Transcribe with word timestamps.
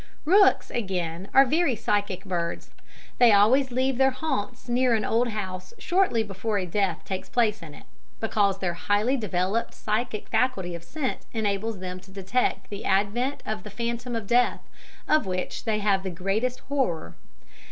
Rooks, 0.25 0.71
again, 0.71 1.27
are 1.31 1.45
very 1.45 1.75
psychic 1.75 2.25
birds; 2.25 2.71
they 3.19 3.31
always 3.31 3.69
leave 3.69 3.99
their 3.99 4.09
haunts 4.09 4.67
near 4.67 4.95
an 4.95 5.05
old 5.05 5.27
house 5.27 5.75
shortly 5.77 6.23
before 6.23 6.57
a 6.57 6.65
death 6.65 7.05
takes 7.05 7.29
place 7.29 7.61
in 7.61 7.75
it, 7.75 7.83
because 8.19 8.57
their 8.57 8.73
highly 8.73 9.15
developed 9.15 9.75
psychic 9.75 10.27
faculty 10.29 10.73
of 10.73 10.83
scent 10.83 11.27
enables 11.33 11.81
them 11.81 11.99
to 11.99 12.09
detect 12.09 12.71
the 12.71 12.83
advent 12.83 13.43
of 13.45 13.61
the 13.61 13.69
phantom 13.69 14.15
of 14.15 14.25
death, 14.25 14.67
of 15.07 15.27
which 15.27 15.65
they 15.65 15.77
have 15.77 16.01
the 16.01 16.09
greatest 16.09 16.61
horror. 16.61 17.15